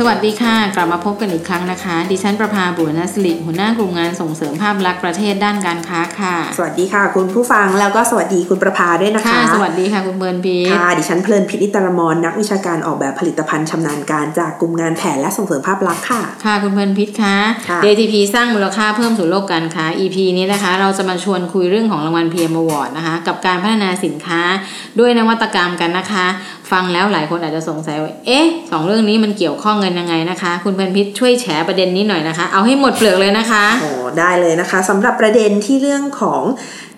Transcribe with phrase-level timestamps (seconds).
[0.00, 17.36] สวัสดีค่ะ กลับมาพบกันอีกครั้งนะคะ ดิฉันประภาบุรณสิริหัวหน้ากลุ่มงานส่งเสริมภาพลักษณ์ประเทศด้านการค้าค่ะ สวัสดีค่ะ คุณผู้ฟังแล้วก็สวัสดีคุณประภาด้วยนะคะค่ะสวัสดีค่ะคุณเบิร์นพีทค่ะดิฉันเพลินพินิตรมรนักวิชาการออกแบบผลิตภัณฑ์ชำนาญการจากกลุ่มงานแผนและส่งเสริมภาพลักษณ์ค่ะ ค่ะคุณเพลินพิษคะ
[17.68, 24.40] ค่ะ DTP สร้างมูลค่าเพิ่มสู่โลกการค้า EP นี้นะคะ เราจะมาชวนคุยเรื่องของรางวัล PM Award นะคะ กับการพัฒนาสินค้า
[24.98, 26.26] ด้วยนวัตกรรมกันนะคะ
[26.72, 36.42] ฟังแล้วหลายคนอาจจะสงสัยว่า เอ๊ะสองเรื่องนี้มันเกี่ยวข้องกันยังไงนะคะ คุณเพลินพิษช่วยแฉประเด็นนี้หน่อยนะคะ เอาให้หมดเปลือกเลยนะคะ โอ้ได้เลยนะคะสำหรับประเด็นที่เรื่องของ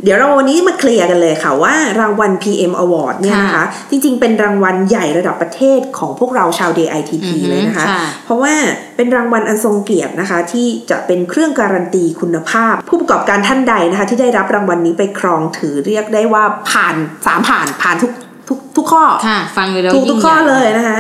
[0.05, 8.55] เดี๋ยวเราวันนี้มาเคลียร์กันเลยค่ะว่ารางวัล PM Award เนี่ยนะคะค่ะจริงๆ เป็นรางวัลใหญ่ระดับประเทศของพวกเราชาว DITP อือฮึเลยนะคะค่ะเพราะว่า
[8.97, 16.95] เป็นรางวัลอันทรงเกียรตินะคะ ที่จะเป็นเครื่องการันตีคุณภาพ ผู้ประกอบการท่านใดนะคะ ที่ได้รับรางวัลนี้ไปครองถือเรียกได้ว่าผ่าน
[17.27, 18.13] สามผ่านผ่านทุก
[18.51, 20.99] ทุกทุกข้อค่ะฟังเลยแล้วถูกทุยิ่กงข้อใหญ่เลยนะคะ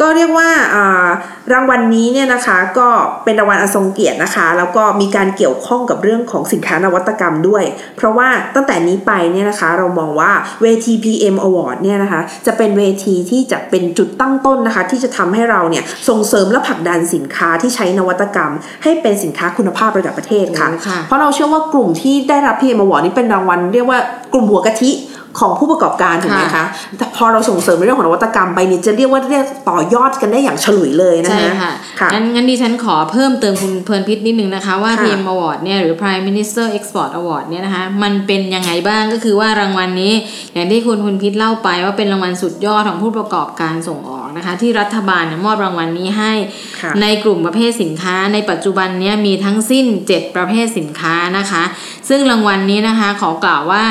[0.00, 1.06] ก็เรียกว่าอ่า
[1.52, 2.88] รางวัลนี้เนี่ยนะคะ ก็
[3.24, 7.64] เป็นรางวัลอันทรงเกียรตินะคะ แล้วก็มีการเกี่ยวข้องกับเรื่องของสินค้านวัตกรรมด้วย
[7.96, 23.98] เพราะว่าตั้งแต่นี้ไปเนี่ยนะคะ เรามองว่าเวที PM Award เนี่ยนะคะ จะเป็นเวทีที่จะเป็นจุดตั้งต้นนะคะ ที่จะทำให้เราเนี่ยส่งเสริมและผลักดันสินค้าที่ใช้นวัตกรรม ให้เป็นสินค้าคุณภาพระดับประเทศค่ะโอ้ค่ะเพราะเราเชื่อว่ากลุ่มที่ได้รับ PM Award นี่เป็นรางวัลเรียกว่า
[24.32, 24.92] กลุ่มหัวกะทิ
[25.38, 26.64] ของผู้ประกอบการถูกไหมคะ
[26.98, 40.12] แต่พอเราส่งเสริมในเรื่องของนวัตกรรมไปเนี่ยจะเรียกว่าเรียกต่อยอดกันได้อย่างฉลุยเลยนะใช่คะค่ะค่ะงั้นงั้นดิฉันขอเพิ่มเติมคุณเพลินพิษนิดนึงนะคะว่าค่ะ PM Award เนี่ยหรือ Prime Minister Export Award เนี่ยนะคะมันเป็นยังไงบ้างก็คือว่ารางวัลนี้
[40.54, 46.32] อย่างที่คุณคุณพิษเล่าไปว่าเป็นรางวัลสุดยอดของผู้ประกอบการส่งออกนะคะ ที่รัฐบาลเนี่ยมอบรางวัลนี้ให้
[46.80, 51.62] ค่ะในกลุ่มประเภทสินค้า ในปัจจุบันเนี้ยมีทั้งสิ้น 7 ประเภทสินค้านะคะ
[52.08, 53.82] ซึ่งรางวัลนี้นะคะขอกล่าวว่า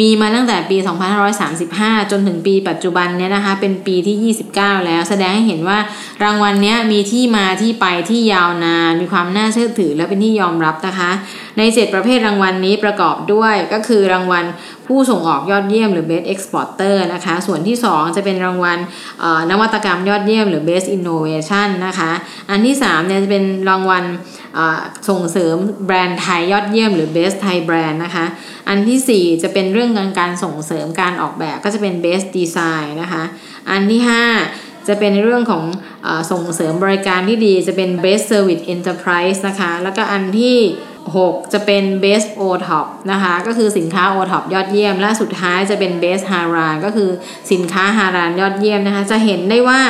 [0.00, 0.76] มีมาตั้งแต่ปี
[1.44, 5.78] 2535 จนถึงปีปัจจุบันเนี่ยนะคะเป็นปีที่ 29 แล้ว แสดงให้เห็นว่า
[6.24, 11.10] รางวัลเนี้ยมีที่มาที่ไปที่ยาวนาน มีความน่าเชื่อถือและเป็นที่ยอมรับนะคะ
[11.58, 14.44] ใน7ประเภทรางวัลนี้ประกอบด้วยก็คือรางวัล
[14.86, 18.78] ผู้ส่งออกยอดเยี่ยมหรือ Best Exporter นะคะ ส่วนที่ 2 จะเป็นรางวัล
[19.50, 22.10] นวัตกรรมยอดเยี่ยมหรือ Best Innovation นะคะ
[22.50, 24.04] อันที่3เนี่ยจะเป็นรางวัล
[25.08, 25.54] ส่งเสริม
[25.86, 28.26] แบรนด์ไทยยอดเยี่ยมหรือ Best Thai แบรนด์นะคะ
[28.68, 33.22] อันทีสี่4 จะเป็นเรื่องการการส่งเสริมการออกแบบก็จะเป็น Best Design นะคะ
[33.70, 34.02] อันที่
[34.44, 35.64] 5 จะเป็นเรื่องของ
[36.06, 40.56] ออส่งเสริมบริการที่ดีจะเป็น Best Service Enterprise นะคะ แล้วก็อันที่
[41.14, 47.10] 6 จะเป็น Best O-Top นะคะ ก็คือสินค้า O-Top ยอดเยี่ยม และสุดท้ายจะเป็น Best Haran ก็คือ
[47.52, 49.80] สินค้าฮารานยอดเยี่ยมนะคะ จะเห็นได้ว่า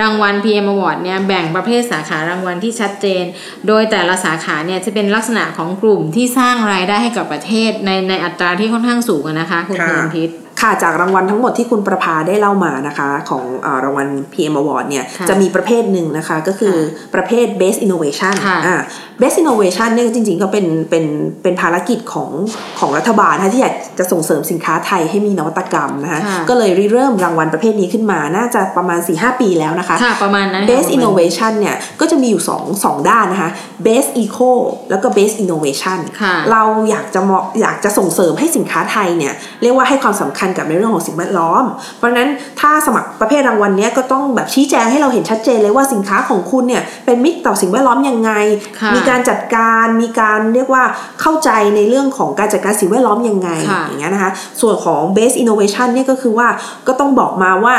[0.00, 3.24] รางวัล PM Award เนี่ยแบ่งประเภทสาขารางวัลที่ชัดเจน
[3.66, 16.76] โดยแต่ละสาขาเนี่ยจะเป็นลักษณะของกลุ่มที่สร้างรายได้ให้กับประเทศในในอัตราที่ค่อนข้างสูงอะนะคะคุณค่ะเพลินพิษ ค่ะจากรางวัลทั้งหมดที่คุณประภาได้เล่ามานะคะ ของเออรางวัล PM Award เนี่ยค่ะจะมีประเภทหนึ่งนะคะ ก็คือ
[17.14, 18.76] ประเภท Best Innovation ค่ะอ่า
[19.20, 21.04] Best Innovation เนี่ยจริงๆ ก็เป็นเป็น
[21.42, 22.30] เป็นภารกิจของ
[22.78, 33.50] ของรัฐบาลนะคะที่อยากจะส่งเสริมสินค้าไทยให้มีนวัตกรรมนะคะค่ะก็เลยริเริ่มรางวัลประเภทนี้ขึ้นมาน่าจะประมาณ 4-5 ปีแล้วนะคะค่ะประมาณนั้นค่ะ Best คุณเพลิน Innovation เนี่ยก็จะมีอยู่2 2ด้านนะคะ
[33.86, 34.50] Best Eco
[34.90, 39.32] แล้วก็ Best Innovation ค่ะเราอยากจะเหมาะอยากจะส่งเสริมให้สินค้าไทยเนี่ย
[39.62, 41.64] เรียกว่าให้ความสำคัญกับในเรื่องของสิ่งแวดล้อม
[41.98, 42.28] เพราะฉะนั้น
[42.60, 48.32] ถ้าสมัครประเภทรางวัลเนี้ยก็ต้องแบบชี้แจงให้เราเห็นชัดเจนเลยว่าสินค้าของคุณเนี่ยเป็นมิตรต่อสิ่งแวดล้อมยังไง
[48.80, 50.84] ค่ะมีการจัดการมีการเรียกว่า
[51.20, 54.30] เข้าใจในเรื่องของการจัดการสิ่งแวดล้อมยังไงค่ะอย่างเงี้ยนะคะ
[54.60, 56.48] ส่วนของ Best Innovation เนี่ยก็คือว่า
[56.86, 57.76] ก็ต้องบอกมาว่า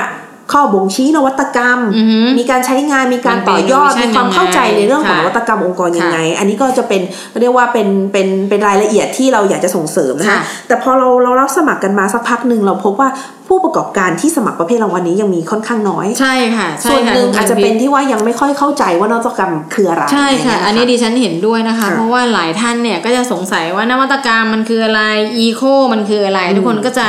[0.52, 7.02] ข้อบ่งชี้นวัตกรรมอือฮึมีการใช้งานมีการมันเป็นต่อยอด innovation มีความเข้าใจในเรื่องของยังนไงวัตกรรมองค์กรยังค่ะไง อันนี้ก็จะเป็น
[7.42, 13.10] เรียกว่าเป็นเป็นเป็นรายละเอียดที่เราอยากจะส่งเสริมนะคะค่ะแต่พอเราเรารับสมัครกันมาสักพักหนึ่งเราพบว่า
[13.54, 25.02] ผู้ประกอบการที่สมัครประเภทรางวัลนี้ยังมีค่อนข้างน้อยใช่ค่ะใช่ส่วนค่ะหนึ่งคุณพลิอาจจะเป็นที่ว่ายังไม่ค่อยเข้าใจว่านวัตกรรมคืออะไรใช่ค่ะไรอันเงี้ยนี้ดิฉันเห็นด้วยนะคะค่ะเพราะว่าหลายท่านเนี่ยก็จะสงสัยว่านวัตกรรมมันคืออะไร
[25.38, 25.62] อีโค
[25.94, 27.08] มันคืออะไร ทุกคนก็จะ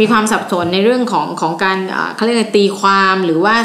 [0.00, 3.56] มีความสับสนในเรื่องของของการเอ่อเขาเรียกอะไรตีความหรือว่า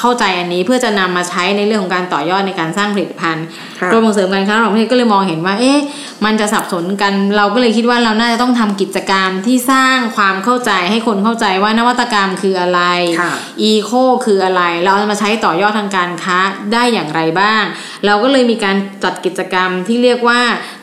[0.00, 5.78] เข้าใจอันนี้เพื่อจะนำมาใช้ในเรื่องของการต่อยอดในการสร้างผลิตภัณฑ์ค่ะกรมส่งเสริมการค้าระหว่างประเทศก็เลยมองเห็นว่า เอ๊ะ
[6.24, 12.80] มันจะสับสนกัน เราก็เลยคิดว่าเราน่าจะต้องทำกิจกรรมที่สร้างความเข้าใจให้คนเข้าใจว่านวัตกรรมคืออะไร
[13.20, 13.32] ค่ะ
[13.62, 13.90] อีโค
[14.26, 16.38] คืออะไร เราเอามาใช้ต่อยอดทางการค้า
[16.72, 17.62] ได้อย่างไรบ้าง
[18.06, 20.40] เราก็เลยมีการจัดกิจกรรมที่เรียกว่า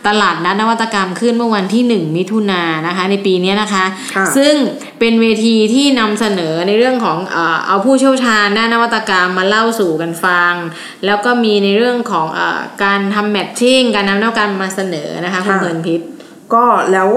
[0.07, 3.85] ตลาดนัดนวัตกรรมขึ้นเมื่อวันที่ 1 มิถุนายนนะคะ ในปีนี้นะคะ
[4.15, 4.53] ค่ะซึ่ง
[4.99, 10.53] เป็นเวทีที่นำเสนอในเรื่องของเออเอาผู้เชี่ยวชาญด้านนวัตกรรมมาเล่าสู่กันฟัง
[11.05, 16.01] แล้วก็มีในเรื่องของเออการทำแมทชิ่งการนำนวัตกรรมมาเสนอนะคะคุณค่ะเพลินพิษ
[16.53, 16.63] ก็
[16.93, 17.09] แล้ว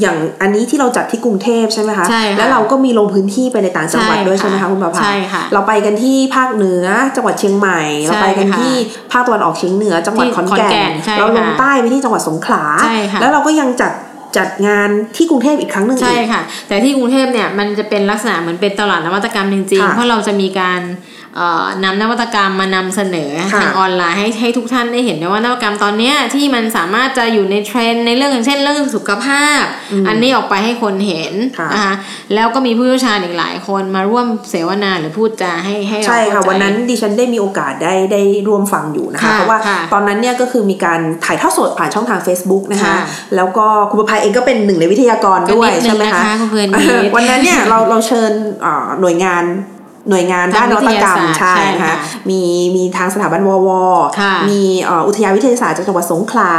[0.00, 6.84] อย่างอันนี้ที่เราจัดที่กรุงเทพใช่ไหมคะใช่ค่ะแล้วเราก็มีลงพื้นที่ไปในต่างจังหวัดใช่ด้วยใช่ไหมค่ะคะคุณประภาใช่ค่ะเราไปกันที่ภาคเหนือ
[7.16, 8.72] จังหวัดเชียงใหม่ เราไปกันใช่ค่ะที่
[9.12, 13.92] ภาคตะวันออกเฉียงเหนือ จังหวัดที่ขอนขอนแก่แก่นนใช่เราลงค่ะใต้ไปที่จังหวัดสงขลาใช่ค่ะแล้วเราก็ยังจัด
[14.36, 21.21] จัดงานที่กรุงเทพอีกครั้งหนึ่งใช่อีกค่ะ แต่ที่กรุงเทพเนี่ยมันจะเป็นลักษณะเหมือนเป็นตลาดนวัตกรรมจริงๆค่ะเพราะเราจะมีการเอ่อ
[21.84, 29.62] นำนวัตกรรมมานำเสนอค่ะทางออนไลน์ให้ให้ทุกท่านได้เห็นนะว่านวัตกรรมตอนเนี้ยที่มันสามารถจะอยู่ในเทรนด์ในเรื่องอย่างเช่นเรื่องสุขภาพ
[30.08, 31.94] อันนี้ออกไปให้คนเห็นค่ะนะคะ
[32.34, 42.98] แล้วก็มีผู้เชี่ยวชาญอีกหลายคนมาร่วมเสวนาหรือพูดจาให้ให้เราใช่ค่ะเข้าใจวันนั้นดิฉันได้มีโอกาสได้ได้ร่วมฟังอยู่นะคะค่ะเพราะว่าค่ะตอนนั้นเนี่ยก็คือมีการถ่ายทอดสดผ่านช่องทาง Facebook นะคะค่ะ
[43.36, 48.32] แล้วก็คุณประภาเองก็เป็นหนึ่งในวิทยากรด้วยก็นิดนึงใช่ไหมคะนะคะคุณเพลินพิษวันนั้นเนี่ยเราเราเชิญ
[48.62, 49.44] เอ่อหน่วยงาน
[50.08, 51.96] หน่วยงานด้านนวัตกรรมทางวิทยาศาสตร์ใช่ใช่นะคะค่ะ
[52.30, 52.40] มี
[52.76, 53.70] มีทางสถาบันวว
[54.20, 56.50] ค่ะมีเอ่ออุทยานวิทยาศาสตร์จากจังหวัดสงขลา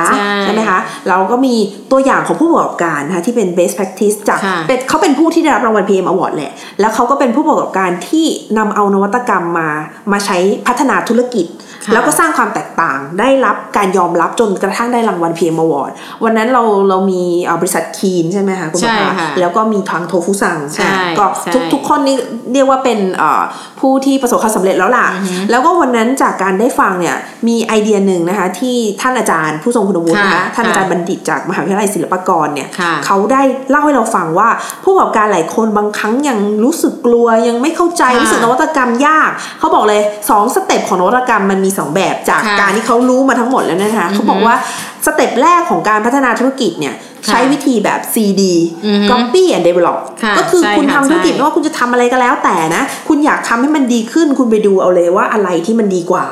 [0.43, 0.79] ใช่ไหมคะ
[1.09, 1.55] เราก็มี
[1.91, 8.25] ตัวอย่างของผู้ประกอบการนะคะที่เป็น best practice จากค่ะเป็นเขาเป็นผู้ที่ได้รับรางวัล PM Award แหละ แล้วเขาก็เป็นผู้ประกอบการที่
[8.57, 9.69] นำเอานวัตกรรมมา
[10.11, 10.37] มาใช้
[10.67, 11.47] พัฒนาธุรกิจ
[11.85, 15.91] ค่ะแล้วก็สร้างความแตกต่างได้รับการยอมรับจนกระทั่งได้รางวัล PM Award
[16.23, 22.15] วันนั้นเราเรามีเอ่อบริษัทคีนใช่ไหมคะคุณใช่ประภาค่ะแล้วก็มีทางโทฟุซังใช่อะก็ทุกใช่ทุกคนนี่
[22.53, 23.32] เรียกว่าเป็นเอ่อ
[23.79, 25.07] ผู้ที่ประสบความสำเร็จแล้วล่ะ
[25.51, 27.15] แล้วก็วันนั้นจากการได้ฟังเนี่ย
[27.47, 34.49] มีไอเดียหนึ่งนะคะที่ท่านอาจารย์ผู้ทรงคุณวุฒินะคะค่ะท่านอาจารย์บัณฑิตจากมหาวิทยาลัยศิลปากรเนี่ยค่ะเขาได้เล่าให้เราฟังว่า
[34.83, 44.55] ผู้ประกอบการหลายคนบางครั้งยังรู้สึกกลัวยังไม่เข้าใจค่ะรู้สึกนวัตกรรมยาก เขาบอกเลยสอง step ของนวัตกรรมมันมีสองแบบจากค่ะการที่เขารู้มาทั้งหมดแล้วนะคะเขาบอกว่า
[45.05, 48.41] step แรกของการพัฒนาธุรกิจเนี่ยค่ะ ใช้วิธีแบบ CD
[48.85, 56.25] อือฮึ Copy and Develop ค่ะก็คือใช่คุณค่ะทำธุรกิจใช่ไม่ว่าคุณจะทำอะไรก็แล้วแต่นะ คุณอยากทำให้มันดีขึ้น คุณไปดูเอาเลยว่าอะไรที่มันดีกว่า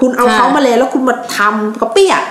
[0.00, 2.24] คุณเอาค่ะเขามาเลยแล้วคุณมาทำ Copy อะ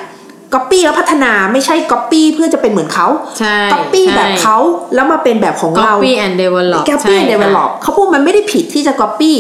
[0.56, 3.08] Copy แล้วพัฒนาไม่ใช่ Copy เพื่อจะเป็นเหมือนเขา
[3.40, 4.58] ใช่ Copy ใช่แบบเขา
[4.96, 9.38] แล้วมาเป็นแบบของเรา copy and develop copy ใช่ค่ะ develop เขาพูดมันไม่ได้ผิดที่จะก๊อปปี้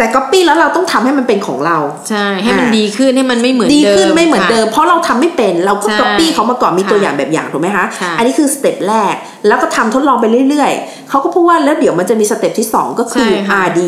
[0.00, 1.78] แต่ก๊อปปี้แล้วเราต้องทำให้มันเป็นของเรา
[2.10, 9.14] ใช่ ให้มันอ่าดีขึ้นให้มันไม่เหมือนดีเดิมขึ้นไม่เหมือนค่ะเดิม เพราะเราทำไม่เป็นเราก็ใช่ก๊อปปี้เขามาก่อนมีค่ะตัวอย่างแบบอย่างถูกไหมคะค่ะอันนี้คือ step แรก
[9.48, 13.80] แล้วก็ทำทดลองไปเรื่อยๆเขาก็พูดว่าแล้วเดี๋ยวมันจะมี step ที่ 2 ก็คือใช่ค่ะ RD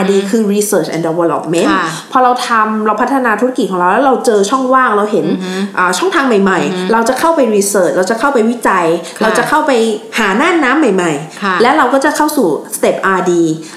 [0.00, 5.26] RD คือ Research and Development ค่ะพอเราทำเราพัฒนาธุรกิจของเราแล้วเราเจอช่องว่างเราเห็น
[5.78, 8.86] อ่าช่องทางใหม่ๆ เราจะเข้าไป Research เราจะเข้าไปวิจัย
[9.18, 9.72] ค่ะเราจะเข้าไป
[10.18, 11.12] หาน่านน้ำใหม่
[11.42, 13.32] ค่ะๆและเราก็จะเข้าสู่สเต็ป RD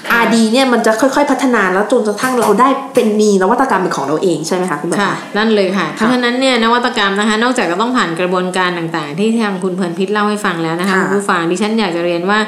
[0.08, 12.38] ค่ะ RD เนี่ยมันจะค่อยๆ พัฒนาแล้วจนกระทั่งเราได้เป็นมีนวัตกรรมเป็นของเราเองใช่ไหมคะคุณแบบค่ะนั่นเลยค่ะ เพราะฉะนั้นเนี่ยนวัตกรรมนะคะ นอกจากจะต้องผ่านกระบวนการต่างๆ ที่ทางคุณเพลินพิษเล่าให้ฟังแล้วนะคะค่ะคุณผู้ฟังดิฉันอยากจะเรียนว่า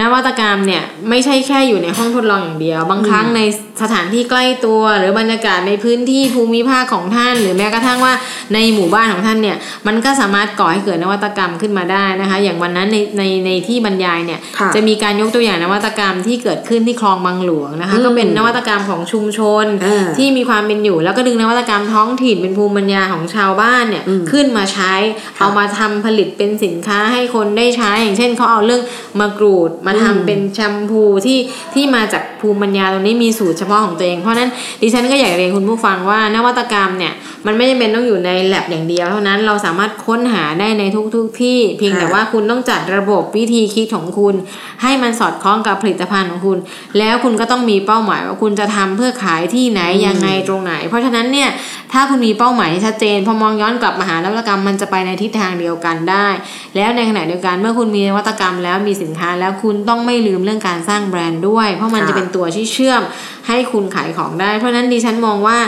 [0.00, 3.40] นวัตกรรมเนี่ยไม่ใช่แค่อยู่ในห้องทดลองอย่างเดียว บางครั้งใน
[3.82, 8.14] สถานที่ใกล้ตัว หรือบรรยากาศในพื้นที่ภูมิภาคของท่าน หรือแม้กระทั่งว่า
[8.54, 9.56] ในหมู่บ้านของท่านเนี่ย
[9.86, 24.92] มันก็สามารถก่อให้เกิดนวัตกรรมขึ้นมาได้นะคะ อย่างวันนั้นในในในที่บรรยายเนี่ยค่ะจะมีการยกตัวอย่างนวัตกรรมที่เกิดขึ้นที่คลองบางหลวงนะคะอืมก็เป็นนวัตกรรมของชุมชนอ่าที่มีความเป็นอยู่ แล้วก็ดึงนวัตกรรมท้องถิ่นเป็นภูมิปัญญาของชาวบ้านเนี่ยอืมขึ้นมาใช้
[25.36, 28.82] ค่ะเอามาทำผลิตเป็นสินค้าให้คนได้ใช้ อย่างเช่นเขาเอาเรื่อง
[29.20, 31.38] มะกรูดมาทำอืมเป็นแชมพูที่
[31.74, 34.50] ที่มาจากภูมิปัญญาตรงนี้มีสูตรเฉพาะของตัวเอง เพราะฉะนั้น
[34.82, 37.12] ดิฉันก็อยากเรียนคุณผู้ฟังว่านวัตกรรมเนี่ย
[37.46, 40.82] มันไม่จำเป็นต้องอยู่ในแลบอย่างเดียว เท่านั้นเราสามารถค้นหาได้ใน
[41.14, 44.34] ทุกๆที่เพียงแต่ค่ะว่าคุณต้องจัดระบบวิธีคิดของคุณ
[44.82, 46.58] ให้มันสอดคล้องกับผลิตภัณฑ์ของคุณ
[46.98, 51.48] แล้วคุณก็ต้องมีเป้าหมายว่าคุณจะทำเพื่อขายที่ไหนยังไงตรงไหน เพราะฉะนั้นเนี่ย
[51.92, 56.28] ถ้าคุณมีเป้าหมายที่ชัดเจน พอมองย้อนกลับมาหานวัตกรรมมันจะไปในทิศทางเดียวกันได้
[56.76, 63.02] แล้วในขณะเดียวกันเมื่อคุณมีนวัตกรรมแล้วมีสินค้า แล้วคุณต้องไม่ลืมเรื่องการสร้างแบรนด์ด้วย เพราะมันค่ะจะเป็นตัวที่เชื่อม
[63.48, 65.58] ให้คุณขายของได้ เพราะฉะนั้นดิฉันมองว่า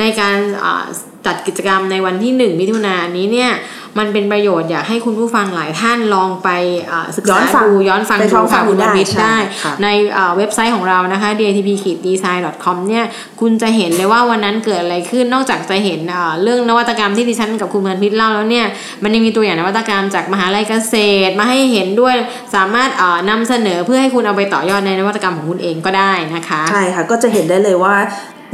[0.00, 0.84] ในการอ่า
[1.26, 3.50] จัดกิจกรรมในวันที่ 1 มิถุนายนนี้เนี่ย
[3.98, 6.48] มันเป็นประโยชน์อยากให้คุณผู้ฟังหลายท่านลองไป
[6.90, 13.04] อ่าศึกย้อษานฟังดูย้อนฟังไปดูลองฟัค่ะงคุณดูวได้วิทย์ใช่ได้ค่ะในอ่าเว็บไซต์ของเรานะคะ datp-design.com เนี่ย
[13.40, 18.66] คุณจะเห็นเลยว่าวันนั้นเกิดอะไรขึ้นนอกจากจะเห็นอ่าเรื่องนวัตกรรมที่ดิฉันกับคุณเมือนพิษเล่าแล้วเนี่ย
[19.02, 20.94] มันยังมีตัวอย่างนวัตกรรมจากมหาลัยเกษ
[21.28, 22.14] ตรมาให้เห็นด้วย
[22.54, 27.96] สามารถอ่านำเสนอเพื่อให้คุณเอาไปต่อยอดในนวัตกรรมของคุณเองก็ได้นะคะใช่ค่ะก็จะเห็นได้เลยว่า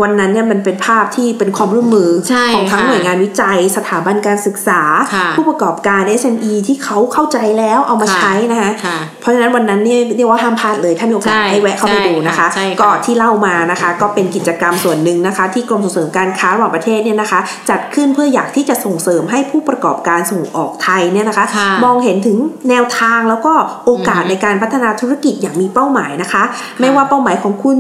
[0.03, 4.81] วันนั้นเนี่ยมันเป็นภาพที่เป็นความร่วมมือใช่ของทั้งค่ะหน่วยงานวิจัย สถาบันการศึกษา
[5.15, 22.37] ค่ะผู้ประกอบการ SME ที่เขาเข้าใจแล้วเอามาค่ะใช้นะคะค่ะเพราะฉะนั้นวันนั้นเนี่ยเรียกว่าห้ามพลาดเลยถ้ามีโอกาสใช่ให้แวะเข้าไปใช่ดูนะคะค่ะใช่ค่ะก็ที่เล่ามานะคะ ก็เป็นกิจกรรมส่วนหนึ่งนะคะ ที่กรมส่งเสริมการค้าระหว่างประเทศเนี่ยนะคะ จัดขึ้นเพื่ออยากที่จะส่งเสริมให้ผู้ประกอบการส่งออกไทยเนี่ยนะคะค่ะมองเห็นถึง
[22.71, 23.53] แนวทางแล้วก็
[23.87, 26.43] โอกาสอือฮึในการพัฒนาธุรกิจอย่างมีเป้าหมายนะคะ
[26.81, 27.79] ไม่ว่าเป้าหมายของคุณ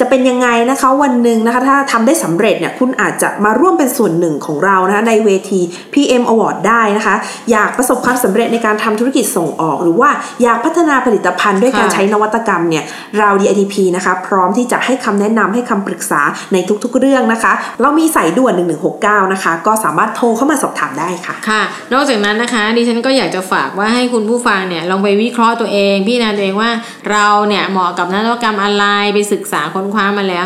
[0.00, 5.60] จะเป็นยังไงนะคะวันหนึ่งนะคะถ้าทำได้สำเร็จเนี่ยคุณอาจจะมาร่วมเป็นส่วนหนึ่งของเรานะคะในเวที
[5.92, 7.14] PM Award ได้นะคะ
[7.50, 10.10] อยากประสบความสำเร็จในการทำธุรกิจส่งออก หรือว่า
[10.42, 12.84] อยากพัฒนาผลิตภัณฑ์ด้วยการค่ะใช้นวัตกรรมเนี่ย
[13.18, 16.20] เรา DITP นะคะพร้อมที่จะให้คำแนะนำให้คำปรึกษา
[16.52, 18.52] ในทุกๆเรื่องนะคะ เรามีสายด่วน
[18.92, 26.70] 1169 นะคะ ก็สามารถโทรเข้ามาสอบถามได้ค่ะค่ะ นอกจากนั้นนะคะดิฉันก็อยากจะฝากว่าให้คุณผู้ฟังเนี่ยลองไปวิเคราะห์ตัวเองพี่นาตัวเองว่า
[27.10, 28.84] เราเนี่ยเหมาะกับนวัตกรรมอะไร
[29.14, 30.44] ไปศึกษาค้นคว้ามาแล้ว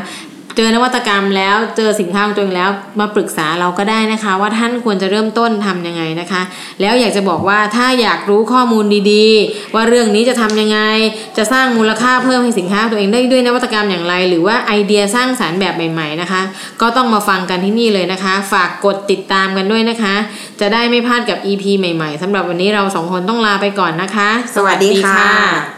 [0.61, 6.43] เจอนวัตกรรมแล้วเจอสินค้าของตัวเองแล้วมาปรึกษาเราก็ได้นะคะ ว่าท่านควรจะเริ่มต้นทำยังไงนะคะ
[6.81, 10.81] แล้วอยากจะบอกว่าถ้าอยากรู้ข้อมูลดีๆ ว่าเรื่องนี้จะทำยังไง
[11.37, 16.43] จะสร้างมูลค่าเพิ่มให้สินค้าตัวเองได้ด้วยนวัตกรรมอย่างไร หรือว่าไอเดียสร้างสารรค์แบบใหม่ๆนะคะ
[16.81, 20.15] ก็ต้องมาฟังกันที่นี่เลยนะคะ ฝากกดติดตามกันด้วยนะคะ
[20.61, 25.77] จะได้ไม่พลาดกับ EP ใหม่ๆสำหรับวันนี้เราสองคนต้องลาไปก่อนนะคะ สวัสดีค่ะ